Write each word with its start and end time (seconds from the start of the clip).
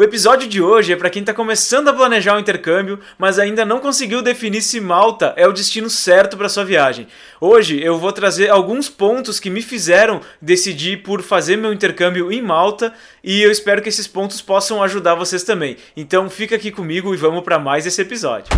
O 0.00 0.02
episódio 0.02 0.48
de 0.48 0.62
hoje 0.62 0.94
é 0.94 0.96
para 0.96 1.10
quem 1.10 1.20
está 1.20 1.34
começando 1.34 1.88
a 1.88 1.92
planejar 1.92 2.32
o 2.32 2.36
um 2.38 2.40
intercâmbio, 2.40 2.98
mas 3.18 3.38
ainda 3.38 3.66
não 3.66 3.80
conseguiu 3.80 4.22
definir 4.22 4.62
se 4.62 4.80
Malta 4.80 5.34
é 5.36 5.46
o 5.46 5.52
destino 5.52 5.90
certo 5.90 6.38
para 6.38 6.48
sua 6.48 6.64
viagem. 6.64 7.06
Hoje 7.38 7.78
eu 7.84 7.98
vou 7.98 8.10
trazer 8.10 8.48
alguns 8.48 8.88
pontos 8.88 9.38
que 9.38 9.50
me 9.50 9.60
fizeram 9.60 10.22
decidir 10.40 11.02
por 11.02 11.20
fazer 11.20 11.58
meu 11.58 11.70
intercâmbio 11.70 12.32
em 12.32 12.40
Malta 12.40 12.94
e 13.22 13.42
eu 13.42 13.50
espero 13.50 13.82
que 13.82 13.90
esses 13.90 14.06
pontos 14.06 14.40
possam 14.40 14.82
ajudar 14.82 15.16
vocês 15.16 15.44
também. 15.44 15.76
Então 15.94 16.30
fica 16.30 16.56
aqui 16.56 16.70
comigo 16.70 17.12
e 17.12 17.18
vamos 17.18 17.44
para 17.44 17.58
mais 17.58 17.84
esse 17.84 18.00
episódio. 18.00 18.48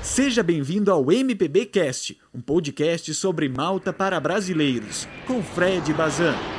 Seja 0.00 0.42
bem-vindo 0.42 0.90
ao 0.90 1.12
MPB 1.12 1.66
Cast, 1.66 2.18
um 2.34 2.40
podcast 2.40 3.12
sobre 3.12 3.50
Malta 3.50 3.92
para 3.92 4.18
brasileiros, 4.18 5.06
com 5.26 5.42
Fred 5.42 5.92
Bazan. 5.92 6.57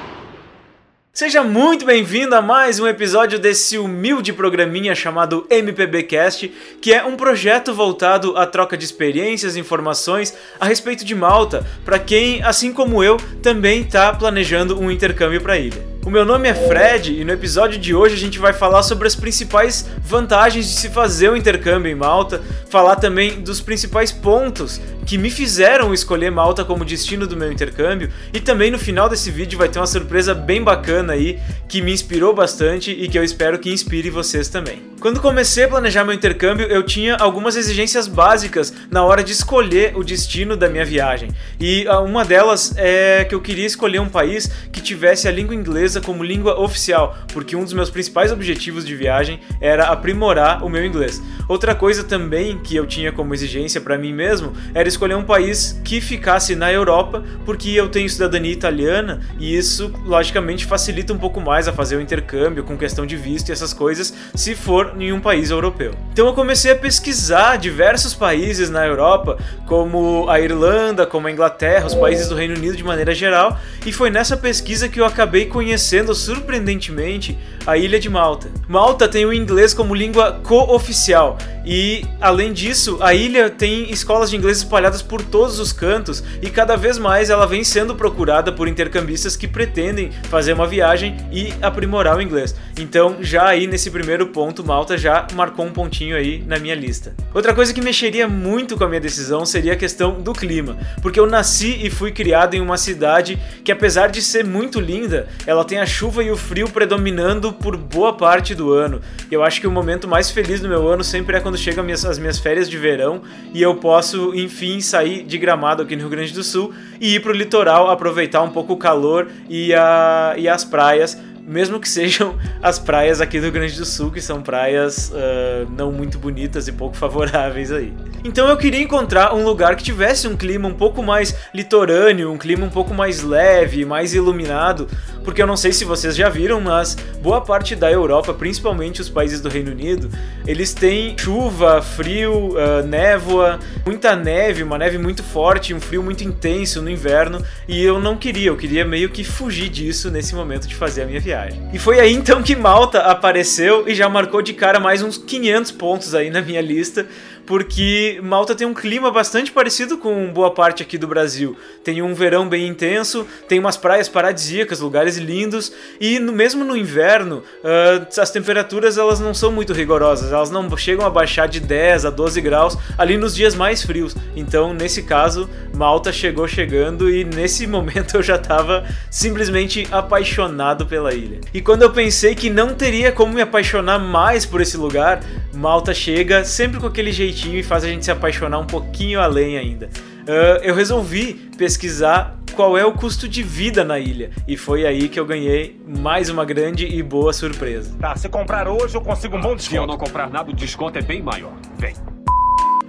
Seja 1.20 1.44
muito 1.44 1.86
bem-vindo 1.86 2.34
a 2.34 2.42
mais 2.42 2.80
um 2.80 2.88
episódio 2.88 3.38
desse 3.38 3.78
humilde 3.78 4.32
programinha 4.32 4.96
chamado 4.96 5.46
MPBcast, 5.50 6.48
que 6.82 6.94
é 6.94 7.04
um 7.04 7.18
projeto 7.18 7.74
voltado 7.74 8.38
à 8.38 8.46
troca 8.46 8.78
de 8.78 8.86
experiências 8.86 9.58
e 9.58 9.60
informações 9.60 10.34
a 10.58 10.66
respeito 10.66 11.04
de 11.04 11.14
Malta, 11.14 11.68
para 11.84 12.00
quem, 12.00 12.42
assim 12.42 12.72
como 12.72 13.04
eu, 13.04 13.18
também 13.44 13.82
está 13.82 14.14
planejando 14.14 14.80
um 14.80 14.90
intercâmbio 14.90 15.42
para 15.42 15.56
a 15.56 15.60
ilha. 15.60 15.89
O 16.06 16.10
meu 16.10 16.24
nome 16.24 16.48
é 16.48 16.54
Fred 16.54 17.20
e 17.20 17.26
no 17.26 17.34
episódio 17.34 17.78
de 17.78 17.94
hoje 17.94 18.16
a 18.16 18.18
gente 18.18 18.40
vai 18.40 18.54
falar 18.54 18.84
sobre 18.84 19.06
as 19.06 19.16
principais 19.16 19.86
vantagens 20.02 20.66
de 20.66 20.76
se 20.76 20.90
fazer 20.90 21.30
o 21.30 21.36
intercâmbio 21.36 21.92
em 21.92 21.96
Malta, 21.96 22.42
falar 22.70 22.96
também 22.96 23.42
dos 23.42 23.60
principais 23.60 24.10
pontos 24.10 24.80
que 25.06 25.18
me 25.18 25.30
fizeram 25.30 25.94
escolher 25.94 26.32
Malta 26.32 26.64
como 26.64 26.86
destino 26.86 27.28
do 27.28 27.36
meu 27.36 27.52
intercâmbio 27.52 28.10
e 28.32 28.40
também 28.40 28.72
no 28.72 28.80
final 28.80 29.10
desse 29.10 29.30
vídeo 29.30 29.58
vai 29.58 29.68
ter 29.68 29.80
uma 29.80 29.88
surpresa 29.88 30.34
bem 30.34 30.64
bacana 30.64 31.14
aí 31.14 31.40
que 31.68 31.82
me 31.82 31.92
inspirou 31.92 32.34
bastante 32.34 32.92
e 32.92 33.08
que 33.08 33.18
eu 33.18 33.24
espero 33.24 33.60
que 33.60 33.72
inspire 33.72 34.10
vocês 34.10 34.48
também. 34.48 34.84
Quando 35.00 35.22
comecei 35.22 35.64
a 35.64 35.68
planejar 35.68 36.04
meu 36.04 36.14
intercâmbio, 36.14 36.68
eu 36.68 36.84
tinha 36.84 37.16
algumas 37.16 37.56
exigências 37.56 38.06
básicas 38.06 38.72
na 38.92 39.04
hora 39.04 39.24
de 39.24 39.32
escolher 39.32 39.96
o 39.96 40.04
destino 40.04 40.58
da 40.58 40.70
minha 40.70 40.84
viagem. 40.84 41.30
E 41.60 41.88
ah, 41.88 42.02
uma 42.02 42.26
delas 42.26 42.74
é 42.76 43.24
que 43.24 43.34
eu 43.34 43.40
queria 43.40 43.66
escolher 43.66 44.00
um 44.00 44.10
país 44.10 44.52
que 44.72 44.82
tivesse 44.82 45.28
a 45.28 45.32
língua 45.32 45.56
inglesa 45.56 45.89
como 46.02 46.24
língua 46.24 46.60
oficial, 46.60 47.18
porque 47.34 47.56
um 47.56 47.64
dos 47.64 47.74
meus 47.74 47.90
principais 47.90 48.32
objetivos 48.32 48.86
de 48.86 48.96
viagem 48.96 49.40
era 49.62 49.86
aprimorar 49.86 50.64
o 50.64 50.70
meu 50.70 50.86
inglês. 50.86 51.22
Outra 51.48 51.74
coisa 51.74 52.04
também 52.04 52.60
que 52.60 52.76
eu 52.76 52.86
tinha 52.86 53.12
como 53.12 53.34
exigência 53.34 53.82
para 53.82 53.98
mim 53.98 54.14
mesmo 54.14 54.54
era 54.74 54.88
escolher 54.88 55.16
um 55.16 55.24
país 55.24 55.80
que 55.84 56.00
ficasse 56.00 56.56
na 56.56 56.72
Europa, 56.72 57.24
porque 57.46 57.72
eu 57.72 57.90
tenho 57.90 58.08
cidadania 58.10 58.52
italiana 58.52 59.22
e 59.40 59.58
isso 59.58 59.92
logicamente 60.06 60.66
facilita 60.66 61.12
um 61.12 61.18
pouco 61.18 61.42
mais 61.42 61.68
a 61.68 61.74
fazer 61.74 61.96
o 61.96 62.02
intercâmbio 62.02 62.64
com 62.64 62.78
questão 62.78 63.06
de 63.06 63.16
visto 63.16 63.50
e 63.50 63.52
essas 63.52 63.74
coisas, 63.74 64.14
se 64.36 64.54
for 64.54 64.94
em 65.00 65.12
um 65.12 65.20
país 65.20 65.50
europeu. 65.50 65.94
Então 66.14 66.28
eu 66.28 66.34
comecei 66.34 66.72
a 66.72 66.76
pesquisar 66.76 67.58
diversos 67.58 68.14
países 68.14 68.70
na 68.70 68.86
Europa, 68.86 69.38
como 69.66 70.30
a 70.30 70.40
Irlanda, 70.40 71.08
como 71.08 71.28
a 71.28 71.32
Inglaterra, 71.32 71.88
os 71.88 71.96
países 71.96 72.28
do 72.28 72.36
Reino 72.36 72.56
Unido 72.56 72.78
de 72.78 72.84
maneira 72.84 73.16
geral, 73.16 73.58
e 73.86 73.92
foi 73.92 74.10
nessa 74.12 74.38
pesquisa 74.38 74.88
que 74.88 75.00
eu 75.00 75.06
acabei 75.06 75.46
conhecendo 75.46 75.79
surpreendentemente 76.14 77.38
a 77.66 77.78
ilha 77.78 78.00
de 78.00 78.10
Malta. 78.10 78.50
Malta 78.68 79.08
tem 79.08 79.26
o 79.26 79.34
inglês 79.34 79.74
como 79.74 79.94
língua 79.94 80.40
cooficial 80.44 81.38
e, 81.66 82.04
além 82.20 82.52
disso, 82.52 82.98
a 83.00 83.14
ilha 83.14 83.50
tem 83.50 83.92
escolas 83.92 84.30
de 84.30 84.36
inglês 84.36 84.58
espalhadas 84.58 85.02
por 85.02 85.22
todos 85.22 85.60
os 85.60 85.72
cantos 85.72 86.24
e 86.42 86.50
cada 86.50 86.76
vez 86.76 86.98
mais 86.98 87.30
ela 87.30 87.46
vem 87.46 87.64
sendo 87.64 87.96
procurada 87.96 88.52
por 88.52 88.68
intercambistas 88.68 89.36
que 89.36 89.48
pretendem 89.48 90.12
fazer 90.30 90.54
uma 90.54 90.66
viagem 90.66 91.18
e 91.32 91.54
aprimorar 91.62 92.18
o 92.18 92.22
inglês. 92.22 92.56
Então, 92.80 93.18
já 93.22 93.48
aí 93.48 93.68
nesse 93.68 93.92
primeiro 93.92 94.28
ponto, 94.28 94.66
Malta 94.66 94.98
já 94.98 95.28
marcou 95.34 95.66
um 95.66 95.72
pontinho 95.72 96.16
aí 96.16 96.44
na 96.48 96.58
minha 96.58 96.76
lista. 96.76 97.14
Outra 97.34 97.54
coisa 97.54 97.74
que 97.74 97.82
mexeria 97.82 98.28
muito 98.28 98.78
com 98.78 98.84
a 98.84 98.88
minha 98.88 99.02
decisão 99.02 99.46
seria 99.46 99.74
a 99.74 99.76
questão 99.76 100.22
do 100.22 100.34
clima, 100.34 100.78
porque 101.02 101.20
eu 101.20 101.28
nasci 101.28 101.80
e 101.86 101.90
fui 101.90 102.12
criado 102.12 102.56
em 102.56 102.62
uma 102.62 102.78
cidade 102.78 103.38
que, 103.64 103.72
apesar 103.72 104.08
de 104.08 104.22
ser 104.22 104.44
muito 104.44 104.80
linda, 104.80 105.28
ela 105.46 105.64
tem 105.70 105.78
a 105.78 105.86
chuva 105.86 106.24
e 106.24 106.32
o 106.32 106.36
frio 106.36 106.68
predominando 106.68 107.54
por 107.54 107.78
boa 107.78 108.12
parte 108.12 108.56
do 108.56 108.74
ano. 108.74 109.00
Eu 109.30 109.44
acho 109.44 109.62
que 109.62 109.68
o 109.68 109.72
momento 109.72 110.08
mais 110.08 110.32
feliz 110.32 110.60
do 110.60 110.68
meu 110.68 110.88
ano 110.88 111.04
sempre 111.04 111.38
é 111.38 111.40
quando 111.40 111.60
chegam 111.60 111.86
as 111.86 112.18
minhas 112.18 112.40
férias 112.40 112.68
de 112.68 112.76
verão 112.76 113.22
e 113.54 113.62
eu 113.62 113.76
posso, 113.76 114.34
enfim, 114.34 114.82
sair 114.82 115.24
de 115.24 115.38
gramado 115.38 115.84
aqui 115.84 115.96
no 115.96 116.02
Rio 116.02 116.10
Grande 116.10 116.34
do 116.34 116.44
Sul 116.44 116.74
e 117.00 117.14
ir 117.14 117.20
para 117.22 117.32
o 117.32 117.36
litoral 117.36 117.88
aproveitar 117.88 118.42
um 118.42 118.50
pouco 118.50 118.74
o 118.74 118.78
calor 118.78 119.28
e, 119.48 119.72
a, 119.76 120.34
e 120.38 120.50
as 120.50 120.66
praias 120.66 121.16
mesmo 121.50 121.80
que 121.80 121.90
sejam 121.90 122.38
as 122.62 122.78
praias 122.78 123.20
aqui 123.20 123.42
do 123.42 123.52
Grande 123.52 123.76
do 123.76 123.86
Sul, 123.86 124.12
que 124.12 124.22
são 124.22 124.42
praias 124.42 125.10
uh, 125.10 125.70
não 125.76 125.92
muito 125.92 126.20
bonitas 126.20 126.68
e 126.68 126.72
pouco 126.72 126.96
favoráveis 126.98 127.72
aí. 127.72 127.92
Então 128.24 128.48
eu 128.50 128.58
queria 128.58 128.82
encontrar 128.82 129.34
um 129.34 129.44
lugar 129.44 129.76
que 129.76 129.84
tivesse 129.84 130.28
um 130.28 130.36
clima 130.36 130.68
um 130.68 130.74
pouco 130.74 131.02
mais 131.02 131.36
litorâneo, 131.54 132.32
um 132.32 132.38
clima 132.38 132.66
um 132.66 132.70
pouco 132.70 132.94
mais 132.94 133.24
leve, 133.24 133.86
mais 133.86 134.14
iluminado, 134.14 134.88
porque 135.24 135.42
eu 135.42 135.48
não 135.48 135.56
sei 135.56 135.72
se 135.72 135.86
vocês 135.86 136.16
já 136.16 136.28
viram, 136.28 136.60
mas 136.60 136.96
boa 137.22 137.42
parte 137.42 137.76
da 137.76 137.90
Europa, 137.90 138.34
principalmente 138.34 139.02
os 139.02 139.10
países 139.10 139.40
do 139.40 139.48
Reino 139.48 139.72
Unido, 139.72 140.10
eles 140.46 140.74
têm 140.74 141.18
chuva, 141.18 141.82
frio, 141.82 142.50
uh, 142.50 142.86
névoa, 142.86 143.58
muita 143.86 144.16
neve, 144.16 144.64
uma 144.64 144.78
neve 144.78 144.98
muito 144.98 145.24
forte, 145.24 145.74
um 145.74 145.80
frio 145.80 146.04
muito 146.04 146.24
intenso 146.24 146.82
no 146.82 146.90
inverno, 146.90 147.44
e 147.68 147.82
eu 147.82 148.00
não 148.00 148.18
queria, 148.18 148.50
eu 148.50 148.58
queria 148.58 148.84
meio 148.84 149.10
que 149.10 149.24
fugir 149.24 149.70
disso 149.70 150.12
nesse 150.12 150.36
momento 150.36 150.68
de 150.68 150.76
fazer 150.76 151.04
a 151.04 151.06
minha 151.06 151.22
viagem. 151.22 151.39
E 151.74 151.80
foi 151.80 152.00
aí 152.00 152.14
então 152.14 152.42
que 152.42 152.56
Malta 152.56 153.00
apareceu 153.00 153.88
e 153.88 153.96
já 153.96 154.10
marcou 154.10 154.42
de 154.42 154.54
cara 154.54 154.80
mais 154.80 155.02
uns 155.02 155.18
500 155.18 155.72
pontos 155.72 156.16
aí 156.16 156.30
na 156.30 156.42
minha 156.42 156.62
lista, 156.62 157.08
porque 157.50 158.20
Malta 158.22 158.54
tem 158.54 158.68
um 158.68 158.76
clima 158.76 159.10
bastante 159.10 159.52
parecido 159.52 159.98
com 159.98 160.32
boa 160.32 160.52
parte 160.52 160.84
aqui 160.84 161.00
do 161.00 161.08
Brasil. 161.08 161.58
Tem 161.84 162.00
um 162.00 162.14
verão 162.14 162.48
bem 162.48 162.68
intenso, 162.68 163.26
tem 163.48 163.58
umas 163.58 163.76
praias 163.76 164.08
paradisíacas, 164.08 164.82
lugares 164.82 165.18
lindos, 165.18 165.74
e 166.00 166.20
no, 166.20 166.32
mesmo 166.32 166.64
no 166.64 166.78
inverno, 166.78 167.38
uh, 167.64 168.22
as 168.22 168.30
temperaturas 168.30 169.00
elas 169.00 169.20
não 169.20 169.34
são 169.34 169.52
muito 169.52 169.74
rigorosas, 169.74 170.32
elas 170.32 170.52
não 170.52 170.78
chegam 170.78 171.04
a 171.08 171.10
baixar 171.10 171.48
de 171.48 171.60
10 171.60 172.06
a 172.06 172.12
12 172.12 172.40
graus 172.40 172.78
ali 172.96 173.18
nos 173.18 173.34
dias 173.34 173.56
mais 173.56 173.82
frios. 173.82 174.16
Então, 174.36 174.72
nesse 174.72 175.02
caso, 175.02 175.50
Malta 175.74 176.12
chegou 176.12 176.48
chegando 176.48 177.10
e 177.10 177.24
nesse 177.24 177.66
momento 177.68 178.18
eu 178.18 178.22
já 178.22 178.36
estava 178.36 178.86
simplesmente 179.10 179.88
apaixonado 179.92 180.86
pela 180.86 181.16
ilha. 181.16 181.42
E 181.52 181.62
quando 181.62 181.82
eu 181.82 181.90
pensei 181.90 182.36
que 182.36 182.48
não 182.48 182.76
teria 182.76 183.12
como 183.12 183.34
me 183.34 183.42
apaixonar 183.42 183.98
mais 183.98 184.46
por 184.46 184.62
esse 184.62 184.78
lugar, 184.78 185.24
Malta 185.52 185.96
chega 185.96 186.46
sempre 186.46 186.80
com 186.80 186.86
aquele 186.86 187.12
jeitinho 187.12 187.39
e 187.48 187.64
faz 187.64 187.84
a 187.84 187.88
gente 187.88 188.06
se 188.06 188.12
apaixonar 188.12 188.60
um 188.60 188.66
pouquinho 188.66 189.20
além 189.20 189.58
ainda. 189.58 189.90
Uh, 190.22 190.62
eu 190.64 190.76
resolvi 190.76 191.34
pesquisar 191.58 192.38
qual 192.54 192.78
é 192.78 192.86
o 192.86 192.92
custo 192.92 193.28
de 193.28 193.42
vida 193.42 193.84
na 193.84 194.00
ilha. 194.00 194.32
E 194.48 194.58
foi 194.58 194.86
aí 194.86 195.08
que 195.08 195.20
eu 195.20 195.26
ganhei 195.26 195.80
mais 195.88 196.30
uma 196.30 196.44
grande 196.44 196.86
e 196.86 197.02
boa 197.02 197.32
surpresa. 197.32 197.96
Tá, 198.00 198.16
se 198.16 198.28
comprar 198.28 198.68
hoje 198.68 198.96
eu 198.96 199.02
consigo 199.02 199.38
um 199.38 199.42
bom 199.42 199.56
desconto. 199.56 199.70
Se 199.70 199.76
eu 199.76 199.88
não 199.88 199.98
comprar 199.98 200.30
nada, 200.30 200.52
o 200.52 200.54
desconto 200.54 200.98
é 200.98 201.02
bem 201.02 201.22
maior. 201.22 201.54
Vem. 201.78 201.94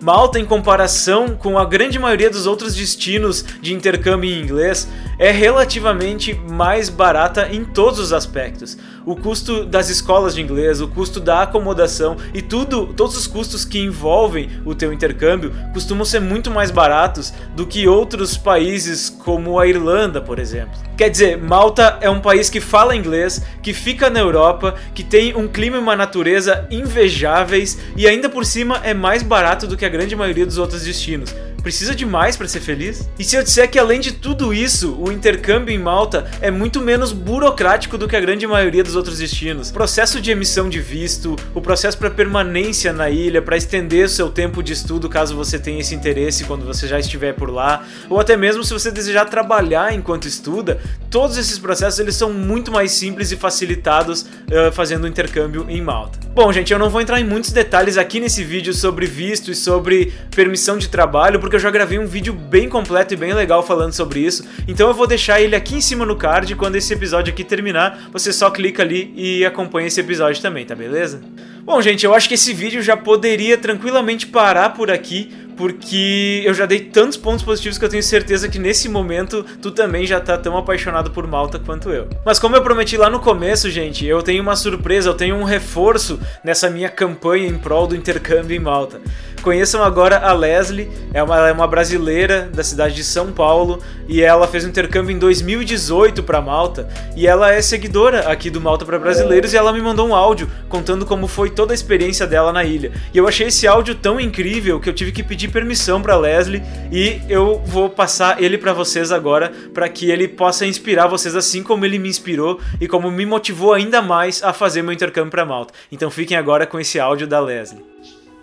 Malta, 0.03 0.38
em 0.38 0.47
comparação 0.47 1.37
com 1.37 1.59
a 1.59 1.65
grande 1.66 1.99
maioria 1.99 2.31
dos 2.31 2.47
outros 2.47 2.75
destinos 2.75 3.44
de 3.61 3.75
intercâmbio 3.75 4.31
em 4.31 4.41
inglês, 4.41 4.88
é 5.19 5.31
relativamente 5.31 6.33
mais 6.33 6.88
barata 6.88 7.49
em 7.53 7.65
todos 7.65 7.99
os 7.99 8.10
aspectos. 8.10 8.78
O 9.05 9.15
custo 9.15 9.66
das 9.66 9.91
escolas 9.91 10.34
de 10.34 10.41
inglês, 10.41 10.81
o 10.81 10.89
custo 10.89 11.21
da 11.21 11.43
acomodação 11.43 12.16
e 12.33 12.41
tudo, 12.41 12.87
todos 12.94 13.15
os 13.15 13.27
custos 13.27 13.66
que 13.66 13.78
envolvem 13.78 14.49
o 14.65 14.75
teu 14.75 14.91
intercâmbio 14.91 15.53
costumam 15.75 16.06
ser 16.06 16.21
muito 16.21 16.50
mais 16.50 16.71
baratos 16.71 17.34
do 17.55 17.66
que 17.66 17.87
outros 17.87 18.39
países 18.39 19.10
como 19.10 19.59
a 19.59 19.66
Irlanda, 19.66 20.19
por 20.19 20.39
exemplo. 20.39 20.90
Quer 21.00 21.09
dizer, 21.09 21.38
Malta 21.38 21.97
é 22.03 22.11
um 22.11 22.21
país 22.21 22.50
que 22.50 22.61
fala 22.61 22.94
inglês, 22.94 23.41
que 23.62 23.72
fica 23.72 24.11
na 24.11 24.21
Europa, 24.21 24.75
que 24.94 25.03
tem 25.03 25.34
um 25.34 25.49
clima 25.49 25.78
e 25.78 25.81
uma 25.81 25.97
natureza 25.97 26.69
invejáveis 26.71 27.78
e 27.97 28.07
ainda 28.07 28.28
por 28.28 28.45
cima 28.45 28.83
é 28.84 28.92
mais 28.92 29.22
barato 29.22 29.66
do 29.66 29.78
que 29.78 29.86
a 29.86 29.89
grande 29.89 30.15
maioria 30.15 30.45
dos 30.45 30.59
outros 30.59 30.83
destinos. 30.83 31.34
Precisa 31.62 31.95
de 31.95 32.07
mais 32.07 32.36
para 32.36 32.48
ser 32.48 32.60
feliz? 32.60 33.09
E 33.18 33.24
se 33.24 33.36
eu 33.36 33.42
disser 33.42 33.71
que 33.71 33.78
além 33.78 34.01
de 34.01 34.12
tudo 34.12 34.53
isso, 34.53 34.97
o 34.98 35.12
intercâmbio 35.12 35.74
em 35.74 35.78
Malta 35.78 36.30
é 36.41 36.51
muito 36.51 36.80
menos 36.80 37.12
burocrático 37.12 37.98
do 37.98 38.09
que 38.09 38.16
a 38.16 38.21
grande 38.21 38.47
maioria 38.47 38.83
dos 38.83 38.97
outros 38.97 39.18
destinos? 39.18 39.71
Processo 39.71 40.21
de 40.21 40.30
emissão 40.30 40.68
de 40.68 40.80
visto, 40.80 41.36
o 41.54 41.60
processo 41.60 41.98
para 41.98 42.10
permanência 42.10 42.92
na 42.92 43.10
ilha, 43.10 43.42
para 43.42 43.57
estender 43.57 44.07
o 44.07 44.09
seu 44.09 44.30
tempo 44.30 44.62
de 44.62 44.72
estudo 44.72 45.09
caso 45.09 45.36
você 45.36 45.59
tenha 45.59 45.80
esse 45.80 45.95
interesse 45.95 46.45
quando 46.45 46.65
você 46.65 46.89
já 46.89 46.98
estiver 46.98 47.34
por 47.34 47.51
lá, 47.51 47.84
ou 48.09 48.18
até 48.18 48.36
mesmo 48.36 48.65
se 48.65 48.72
você 48.72 48.91
desejar 48.91 49.27
trabalhar 49.27 49.95
enquanto 49.95 50.27
estuda, 50.27 50.80
todos 51.10 51.36
esses 51.36 51.59
processos 51.59 52.01
eles 52.01 52.15
são 52.15 52.33
muito 52.33 52.72
mais 52.72 52.92
simples 52.92 53.30
e 53.33 53.36
facilitados 53.36 54.22
uh, 54.22 54.72
fazendo 54.72 55.04
o 55.04 55.09
intercâmbio 55.09 55.66
em 55.68 55.83
Malta. 55.83 56.18
Bom, 56.32 56.53
gente, 56.53 56.72
eu 56.72 56.78
não 56.78 56.88
vou 56.88 57.00
entrar 57.00 57.21
em 57.21 57.24
muitos 57.24 57.50
detalhes 57.50 57.98
aqui 57.98 58.21
nesse 58.21 58.44
vídeo 58.44 58.72
sobre 58.72 59.04
visto 59.04 59.50
e 59.50 59.54
sobre 59.54 60.12
permissão 60.30 60.78
de 60.78 60.88
trabalho, 60.88 61.41
porque 61.41 61.56
eu 61.56 61.60
já 61.60 61.72
gravei 61.72 61.98
um 61.98 62.06
vídeo 62.06 62.32
bem 62.32 62.68
completo 62.68 63.12
e 63.12 63.16
bem 63.16 63.34
legal 63.34 63.66
falando 63.66 63.92
sobre 63.92 64.21
isso. 64.21 64.47
Então 64.68 64.86
eu 64.86 64.94
vou 64.94 65.09
deixar 65.09 65.41
ele 65.41 65.56
aqui 65.56 65.74
em 65.74 65.80
cima 65.80 66.06
no 66.06 66.15
card. 66.15 66.54
Quando 66.54 66.77
esse 66.77 66.92
episódio 66.92 67.32
aqui 67.32 67.42
terminar, 67.42 68.09
você 68.12 68.32
só 68.32 68.48
clica 68.48 68.80
ali 68.80 69.12
e 69.16 69.44
acompanha 69.44 69.88
esse 69.88 69.98
episódio 69.98 70.41
também, 70.41 70.65
tá 70.65 70.77
beleza? 70.77 71.21
Bom, 71.65 71.82
gente, 71.82 72.06
eu 72.06 72.15
acho 72.15 72.28
que 72.28 72.34
esse 72.34 72.54
vídeo 72.54 72.80
já 72.80 72.97
poderia 72.97 73.59
tranquilamente 73.59 74.28
parar 74.28 74.71
por 74.71 74.88
aqui, 74.88 75.33
porque 75.60 76.42
eu 76.42 76.54
já 76.54 76.65
dei 76.65 76.80
tantos 76.80 77.18
pontos 77.18 77.45
positivos 77.45 77.77
que 77.77 77.84
eu 77.84 77.89
tenho 77.91 78.03
certeza 78.03 78.48
que 78.48 78.59
nesse 78.59 78.89
momento 78.89 79.45
tu 79.60 79.71
também 79.71 80.07
já 80.07 80.18
tá 80.18 80.39
tão 80.39 80.57
apaixonado 80.57 81.10
por 81.10 81.27
Malta 81.27 81.59
quanto 81.59 81.91
eu. 81.91 82.09
Mas 82.24 82.39
como 82.39 82.57
eu 82.57 82.62
prometi 82.62 82.97
lá 82.97 83.10
no 83.10 83.21
começo, 83.21 83.68
gente, 83.68 84.07
eu 84.07 84.22
tenho 84.22 84.42
uma 84.42 84.57
surpresa, 84.57 85.10
eu 85.10 85.15
tenho 85.15 85.36
um 85.36 85.45
reforço 85.45 86.18
nessa 86.42 86.71
minha 86.71 86.89
campanha 86.89 87.47
em 87.47 87.59
prol 87.59 87.86
do 87.86 87.95
intercâmbio 87.95 88.57
em 88.57 88.59
Malta. 88.59 89.03
Conheçam 89.42 89.83
agora 89.83 90.18
a 90.18 90.33
Leslie, 90.33 90.91
é 91.15 91.22
uma, 91.22 91.48
é 91.48 91.53
uma 91.53 91.66
brasileira 91.66 92.48
da 92.53 92.62
cidade 92.62 92.95
de 92.95 93.04
São 93.04 93.33
Paulo 93.33 93.80
e 94.07 94.22
ela 94.22 94.47
fez 94.47 94.65
um 94.65 94.68
intercâmbio 94.68 95.15
em 95.15 95.18
2018 95.18 96.22
para 96.22 96.42
Malta 96.42 96.89
e 97.16 97.27
ela 97.27 97.53
é 97.53 97.62
seguidora 97.62 98.28
aqui 98.30 98.51
do 98.51 98.60
Malta 98.60 98.84
para 98.84 98.98
Brasileiros 98.98 99.54
e 99.54 99.57
ela 99.57 99.72
me 99.72 99.80
mandou 99.80 100.09
um 100.09 100.15
áudio 100.15 100.51
contando 100.68 101.07
como 101.07 101.27
foi 101.27 101.48
toda 101.48 101.72
a 101.72 101.74
experiência 101.74 102.27
dela 102.27 102.53
na 102.53 102.65
ilha. 102.65 102.92
E 103.15 103.18
eu 103.18 103.27
achei 103.27 103.47
esse 103.47 103.66
áudio 103.66 103.95
tão 103.95 104.21
incrível 104.21 104.78
que 104.78 104.89
eu 104.89 104.92
tive 104.92 105.10
que 105.10 105.22
pedir 105.22 105.49
permissão 105.50 106.00
para 106.00 106.16
Leslie 106.16 106.62
e 106.91 107.20
eu 107.28 107.60
vou 107.64 107.91
passar 107.91 108.42
ele 108.42 108.56
para 108.56 108.72
vocês 108.72 109.12
agora 109.12 109.52
para 109.74 109.88
que 109.88 110.10
ele 110.10 110.28
possa 110.28 110.66
inspirar 110.66 111.06
vocês 111.06 111.34
assim 111.34 111.62
como 111.62 111.84
ele 111.84 111.98
me 111.98 112.08
inspirou 112.08 112.60
e 112.80 112.88
como 112.88 113.10
me 113.10 113.26
motivou 113.26 113.72
ainda 113.72 114.00
mais 114.00 114.42
a 114.42 114.52
fazer 114.52 114.82
meu 114.82 114.92
intercâmbio 114.92 115.30
para 115.30 115.44
Malta. 115.44 115.74
Então 115.91 116.10
fiquem 116.10 116.36
agora 116.36 116.66
com 116.66 116.78
esse 116.78 116.98
áudio 116.98 117.26
da 117.26 117.41
Leslie. 117.41 117.84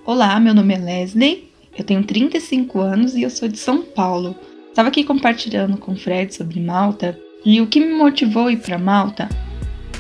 Olá, 0.06 0.39
meu 0.39 0.54
nome 0.54 0.74
é 0.74 0.77
Leslie, 0.77 1.51
eu 1.77 1.83
tenho 1.83 2.04
35 2.04 2.80
anos 2.80 3.15
e 3.15 3.24
eu 3.24 3.30
sou 3.30 3.48
de 3.48 3.57
São 3.57 3.81
Paulo. 3.81 4.36
Estava 4.69 4.89
aqui 4.89 5.04
compartilhando 5.04 5.77
com 5.77 5.94
o 5.94 5.98
Fred 5.98 6.33
sobre 6.33 6.59
Malta 6.59 7.18
e 7.45 7.59
o 7.62 7.68
que 7.68 7.80
me 7.80 7.94
motivou 7.94 8.48
a 8.48 8.51
ir 8.51 8.57
para 8.57 8.77
Malta 8.77 9.27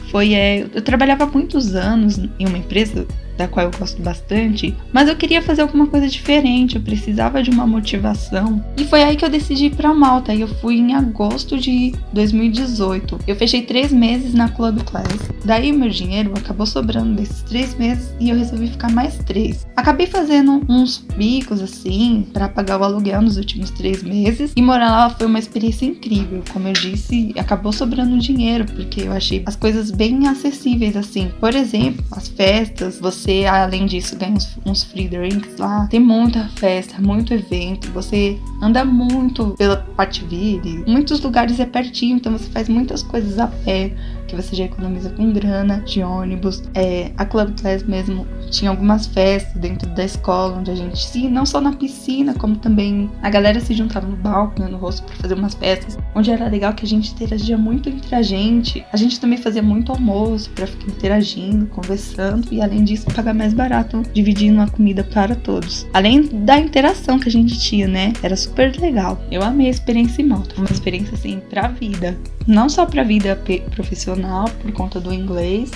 foi 0.09 0.33
é, 0.33 0.61
eu 0.73 0.81
trabalhava 0.81 1.25
muitos 1.25 1.75
anos 1.75 2.17
em 2.17 2.47
uma 2.47 2.57
empresa 2.57 3.05
da 3.37 3.47
qual 3.47 3.67
eu 3.67 3.71
gosto 3.77 4.01
bastante, 4.01 4.75
mas 4.91 5.07
eu 5.07 5.15
queria 5.15 5.41
fazer 5.41 5.61
alguma 5.61 5.87
coisa 5.87 6.07
diferente, 6.07 6.75
eu 6.75 6.81
precisava 6.81 7.43
de 7.43 7.49
uma 7.49 7.67
motivação. 7.67 8.63
E 8.75 8.83
foi 8.83 9.03
aí 9.03 9.15
que 9.15 9.23
eu 9.23 9.29
decidi 9.29 9.65
ir 9.65 9.75
pra 9.75 9.93
Malta, 9.93 10.33
e 10.33 10.41
eu 10.41 10.47
fui 10.47 10.77
em 10.77 10.93
agosto 10.93 11.57
de 11.57 11.93
2018. 12.13 13.19
Eu 13.27 13.35
fechei 13.35 13.61
três 13.61 13.91
meses 13.91 14.33
na 14.33 14.49
Club 14.49 14.81
Class. 14.83 15.31
Daí 15.45 15.71
meu 15.71 15.89
dinheiro 15.89 16.33
acabou 16.35 16.65
sobrando 16.65 17.15
desses 17.15 17.41
três 17.43 17.75
meses 17.75 18.13
e 18.19 18.29
eu 18.29 18.37
resolvi 18.37 18.67
ficar 18.67 18.91
mais 18.91 19.17
três. 19.19 19.65
Acabei 19.75 20.07
fazendo 20.07 20.63
uns 20.67 20.97
bicos 21.15 21.61
assim, 21.61 22.27
para 22.33 22.49
pagar 22.49 22.79
o 22.79 22.83
aluguel 22.83 23.21
nos 23.21 23.37
últimos 23.37 23.69
três 23.71 24.01
meses, 24.01 24.51
e 24.55 24.61
morar 24.61 24.89
lá 24.89 25.09
foi 25.09 25.27
uma 25.27 25.39
experiência 25.39 25.85
incrível. 25.85 26.43
Como 26.51 26.67
eu 26.67 26.73
disse, 26.73 27.33
acabou 27.37 27.71
sobrando 27.71 28.17
dinheiro, 28.17 28.65
porque 28.65 29.01
eu 29.01 29.11
achei 29.11 29.43
as 29.45 29.55
coisas 29.55 29.91
bem 29.91 30.27
acessíveis 30.27 30.95
assim. 30.95 31.31
Por 31.39 31.53
exemplo, 31.53 32.03
as 32.11 32.27
festas, 32.27 32.99
você 32.99 33.26
você, 33.27 33.45
além 33.45 33.85
disso, 33.85 34.15
ganha 34.15 34.33
uns, 34.33 34.57
uns 34.65 34.83
free 34.83 35.09
drinks 35.09 35.57
lá. 35.57 35.85
Tem 35.87 35.99
muita 35.99 36.47
festa, 36.55 37.01
muito 37.01 37.33
evento. 37.33 37.91
Você 37.91 38.39
anda 38.61 38.85
muito 38.85 39.53
pela 39.57 39.75
Patville. 39.75 40.85
Muitos 40.87 41.19
lugares 41.19 41.59
é 41.59 41.65
pertinho, 41.65 42.15
então 42.15 42.31
você 42.31 42.49
faz 42.49 42.69
muitas 42.69 43.03
coisas 43.03 43.37
a 43.37 43.47
pé 43.47 43.91
que 44.27 44.35
você 44.35 44.55
já 44.55 44.65
economiza 44.65 45.09
com 45.09 45.31
grana 45.31 45.81
de 45.81 46.03
ônibus. 46.03 46.63
É, 46.73 47.11
a 47.17 47.25
Club 47.25 47.59
Class 47.59 47.83
mesmo 47.83 48.27
tinha 48.49 48.69
algumas 48.69 49.07
festas 49.07 49.59
dentro 49.59 49.89
da 49.89 50.03
escola 50.03 50.57
onde 50.57 50.71
a 50.71 50.75
gente 50.75 50.97
se 51.05 51.27
não 51.29 51.45
só 51.45 51.61
na 51.61 51.73
piscina, 51.73 52.33
como 52.33 52.57
também 52.57 53.09
a 53.21 53.29
galera 53.29 53.59
se 53.59 53.73
juntava 53.73 54.07
no 54.07 54.17
balcão, 54.17 54.69
no 54.69 54.77
rosto 54.77 55.03
para 55.03 55.15
fazer 55.15 55.33
umas 55.33 55.53
festas, 55.53 55.97
onde 56.13 56.31
era 56.31 56.47
legal 56.47 56.73
que 56.73 56.85
a 56.85 56.87
gente 56.87 57.11
interagia 57.13 57.57
muito 57.57 57.89
entre 57.89 58.13
a 58.15 58.21
gente. 58.21 58.85
A 58.91 58.97
gente 58.97 59.19
também 59.19 59.37
fazia 59.37 59.63
muito 59.63 59.91
almoço 59.91 60.49
para 60.51 60.67
ficar 60.67 60.87
interagindo, 60.91 61.65
conversando 61.67 62.47
e 62.51 62.61
além 62.61 62.83
disso 62.83 63.05
pagar 63.17 63.33
mais 63.33 63.53
barato 63.53 64.03
dividindo 64.13 64.61
a 64.61 64.67
comida 64.67 65.03
para 65.03 65.35
todos. 65.35 65.87
Além 65.93 66.21
da 66.21 66.59
interação 66.59 67.19
que 67.19 67.27
a 67.27 67.31
gente 67.31 67.59
tinha, 67.59 67.87
né? 67.87 68.13
Era 68.21 68.35
super 68.35 68.79
legal. 68.79 69.19
Eu 69.31 69.41
amei 69.41 69.67
a 69.67 69.71
experiência 69.71 70.21
em 70.21 70.25
Malta, 70.25 70.55
uma 70.57 70.71
experiência 70.71 71.15
assim 71.15 71.41
pra 71.49 71.67
vida, 71.67 72.15
não 72.45 72.69
só 72.69 72.85
pra 72.85 73.03
vida 73.03 73.35
profissional 73.35 73.87
profissional 73.87 74.49
por 74.61 74.71
conta 74.71 74.99
do 74.99 75.13
inglês, 75.13 75.71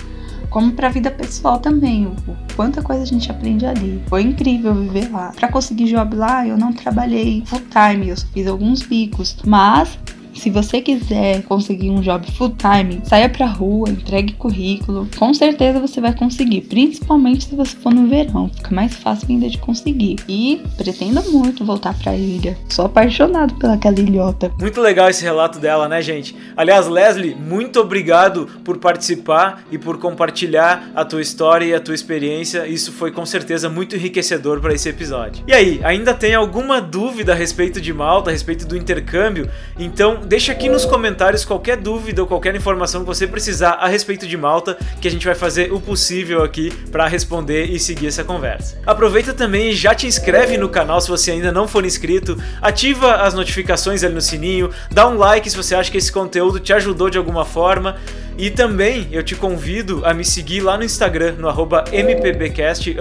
como 0.49 0.73
para 0.73 0.87
a 0.87 0.91
vida 0.91 1.09
pessoal 1.09 1.59
também. 1.59 2.05
O, 2.05 2.15
quanta 2.55 2.81
coisa 2.81 3.03
a 3.03 3.05
gente 3.05 3.31
aprende 3.31 3.65
ali. 3.65 4.01
Foi 4.07 4.21
incrível 4.21 4.75
viver 4.75 5.09
lá. 5.11 5.31
Para 5.35 5.47
conseguir 5.47 5.85
job 5.85 6.15
lá, 6.15 6.45
eu 6.45 6.57
não 6.57 6.71
trabalhei 6.73 7.43
full 7.45 7.61
time, 7.61 8.09
eu 8.09 8.17
só 8.17 8.27
fiz 8.27 8.47
alguns 8.47 8.83
bicos, 8.83 9.37
mas 9.45 9.97
se 10.41 10.49
você 10.49 10.81
quiser 10.81 11.43
conseguir 11.43 11.91
um 11.91 12.01
job 12.01 12.25
full 12.31 12.55
time, 12.57 12.99
saia 13.05 13.29
pra 13.29 13.45
rua, 13.45 13.87
entregue 13.87 14.33
currículo. 14.33 15.07
Com 15.15 15.35
certeza 15.35 15.79
você 15.79 16.01
vai 16.01 16.15
conseguir, 16.15 16.61
principalmente 16.61 17.45
se 17.45 17.55
você 17.55 17.75
for 17.75 17.93
no 17.93 18.07
verão, 18.07 18.49
fica 18.49 18.73
mais 18.73 18.95
fácil 18.95 19.27
ainda 19.29 19.47
de 19.47 19.59
conseguir. 19.59 20.15
E 20.27 20.59
pretendo 20.75 21.21
muito 21.31 21.63
voltar 21.63 21.93
pra 21.93 22.15
ilha. 22.15 22.57
Sou 22.69 22.85
apaixonado 22.85 23.53
pelaquela 23.53 23.99
ilhota. 23.99 24.51
Muito 24.59 24.81
legal 24.81 25.09
esse 25.11 25.23
relato 25.23 25.59
dela, 25.59 25.87
né, 25.87 26.01
gente? 26.01 26.35
Aliás, 26.57 26.87
Leslie, 26.87 27.35
muito 27.35 27.79
obrigado 27.79 28.47
por 28.63 28.79
participar 28.79 29.63
e 29.71 29.77
por 29.77 29.99
compartilhar 29.99 30.91
a 30.95 31.05
tua 31.05 31.21
história 31.21 31.65
e 31.65 31.73
a 31.75 31.79
tua 31.79 31.93
experiência. 31.93 32.65
Isso 32.65 32.91
foi 32.91 33.11
com 33.11 33.27
certeza 33.27 33.69
muito 33.69 33.95
enriquecedor 33.95 34.59
para 34.59 34.73
esse 34.73 34.89
episódio. 34.89 35.43
E 35.47 35.53
aí, 35.53 35.79
ainda 35.83 36.15
tem 36.15 36.33
alguma 36.33 36.81
dúvida 36.81 37.31
a 37.31 37.35
respeito 37.35 37.79
de 37.79 37.93
Malta, 37.93 38.31
a 38.31 38.33
respeito 38.33 38.65
do 38.65 38.75
intercâmbio? 38.75 39.47
Então, 39.77 40.30
deixa 40.31 40.53
aqui 40.53 40.69
nos 40.69 40.85
comentários 40.85 41.43
qualquer 41.43 41.75
dúvida 41.75 42.21
ou 42.21 42.27
qualquer 42.27 42.55
informação 42.55 43.01
que 43.01 43.07
você 43.07 43.27
precisar 43.27 43.71
a 43.71 43.87
respeito 43.89 44.25
de 44.25 44.37
Malta, 44.37 44.77
que 45.01 45.05
a 45.05 45.11
gente 45.11 45.25
vai 45.25 45.35
fazer 45.35 45.73
o 45.73 45.79
possível 45.81 46.41
aqui 46.41 46.71
para 46.89 47.05
responder 47.05 47.65
e 47.65 47.77
seguir 47.77 48.07
essa 48.07 48.23
conversa. 48.23 48.79
Aproveita 48.85 49.33
também 49.33 49.71
e 49.71 49.73
já 49.73 49.93
te 49.93 50.07
inscreve 50.07 50.55
no 50.55 50.69
canal 50.69 51.01
se 51.01 51.09
você 51.09 51.31
ainda 51.31 51.51
não 51.51 51.67
for 51.67 51.83
inscrito, 51.83 52.41
ativa 52.61 53.15
as 53.15 53.33
notificações 53.33 54.05
ali 54.05 54.13
no 54.13 54.21
sininho, 54.21 54.69
dá 54.89 55.05
um 55.05 55.17
like 55.17 55.49
se 55.49 55.57
você 55.57 55.75
acha 55.75 55.91
que 55.91 55.97
esse 55.97 56.13
conteúdo 56.13 56.61
te 56.61 56.71
ajudou 56.71 57.09
de 57.09 57.17
alguma 57.17 57.43
forma 57.43 57.97
e 58.37 58.49
também 58.49 59.07
eu 59.11 59.23
te 59.23 59.35
convido 59.35 60.05
a 60.05 60.13
me 60.13 60.23
seguir 60.23 60.61
lá 60.61 60.77
no 60.77 60.83
Instagram, 60.83 61.33
no 61.33 61.49
mpbcast 61.49 62.95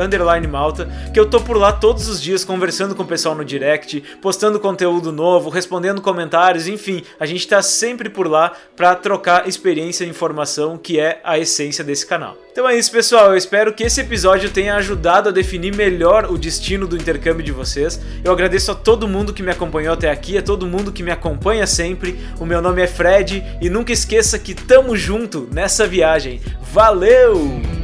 malta, 0.51 0.89
que 1.13 1.21
eu 1.21 1.27
tô 1.27 1.41
por 1.41 1.57
lá 1.57 1.73
todos 1.73 2.09
os 2.09 2.21
dias 2.21 2.45
conversando 2.45 2.95
com 2.95 3.03
o 3.03 3.07
pessoal 3.07 3.35
no 3.35 3.45
direct, 3.45 4.03
postando 4.21 4.61
conteúdo 4.61 5.13
novo, 5.13 5.51
respondendo 5.51 6.01
comentários, 6.01 6.67
enfim, 6.67 7.03
a 7.19 7.27
gente 7.27 7.47
tá 7.47 7.63
sempre 7.63 8.09
por 8.09 8.27
lá 8.27 8.53
para 8.77 8.95
trocar 8.95 9.49
experiência 9.49 10.05
e 10.05 10.09
informação, 10.09 10.77
que 10.77 10.99
é 10.99 11.21
a 11.25 11.39
essência 11.39 11.85
desse 11.85 12.07
canal. 12.07 12.37
Então 12.53 12.69
é 12.69 12.77
isso, 12.77 12.91
pessoal. 12.91 13.31
Eu 13.31 13.37
espero 13.37 13.73
que 13.73 13.85
esse 13.85 14.01
episódio 14.01 14.51
tenha 14.51 14.75
ajudado 14.75 15.29
a 15.29 15.33
definir 15.33 15.75
melhor 15.75 16.27
o 16.31 16.37
destino 16.37 16.87
do 16.87 16.97
intercâmbio 16.97 17.45
de 17.45 17.53
vocês. 17.53 18.01
Eu 18.25 18.33
agradeço 18.33 18.73
a 18.73 18.75
todo 18.75 19.09
mundo 19.09 19.33
que 19.33 19.43
me 19.43 19.51
acompanhou 19.51 19.95
até 19.95 20.11
aqui, 20.11 20.37
a 20.37 20.43
todo 20.43 20.67
mundo 20.67 20.93
que 20.93 21.03
me 21.03 21.13
acompanha 21.13 21.67
sempre. 21.67 22.19
O 22.39 22.45
meu 22.45 22.61
nome 22.61 22.83
é 22.83 22.87
Fred 22.87 23.45
e 23.61 23.71
nunca 23.71 23.93
esqueça 23.93 24.39
que 24.39 24.55
tamo 24.55 24.97
junto 24.97 25.49
nessa 25.53 25.87
viagem. 25.87 26.41
Valeu! 26.73 27.80